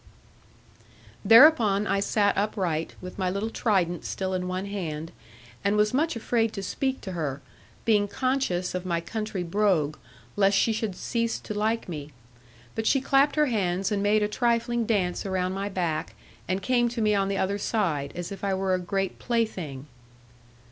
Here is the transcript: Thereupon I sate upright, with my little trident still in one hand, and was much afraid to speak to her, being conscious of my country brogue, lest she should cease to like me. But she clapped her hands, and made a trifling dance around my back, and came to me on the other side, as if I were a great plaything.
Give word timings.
Thereupon 1.23 1.85
I 1.85 1.99
sate 1.99 2.33
upright, 2.35 2.95
with 3.01 3.19
my 3.19 3.29
little 3.29 3.51
trident 3.51 4.03
still 4.03 4.33
in 4.33 4.47
one 4.47 4.65
hand, 4.65 5.11
and 5.63 5.77
was 5.77 5.93
much 5.93 6.15
afraid 6.15 6.53
to 6.53 6.63
speak 6.63 7.01
to 7.01 7.11
her, 7.11 7.39
being 7.85 8.07
conscious 8.07 8.73
of 8.73 8.83
my 8.83 8.99
country 8.99 9.43
brogue, 9.43 9.97
lest 10.35 10.57
she 10.57 10.73
should 10.73 10.95
cease 10.95 11.37
to 11.41 11.53
like 11.53 11.87
me. 11.87 12.13
But 12.73 12.87
she 12.87 12.99
clapped 12.99 13.35
her 13.35 13.45
hands, 13.45 13.91
and 13.91 14.01
made 14.01 14.23
a 14.23 14.27
trifling 14.27 14.87
dance 14.87 15.23
around 15.23 15.53
my 15.53 15.69
back, 15.69 16.15
and 16.47 16.63
came 16.63 16.89
to 16.89 16.99
me 17.03 17.13
on 17.13 17.27
the 17.27 17.37
other 17.37 17.59
side, 17.59 18.11
as 18.15 18.31
if 18.31 18.43
I 18.43 18.55
were 18.55 18.73
a 18.73 18.79
great 18.79 19.19
plaything. 19.19 19.85